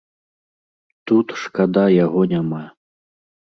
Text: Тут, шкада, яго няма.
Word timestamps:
Тут, 1.11 1.27
шкада, 1.43 1.85
яго 2.05 2.21
няма. 2.35 2.63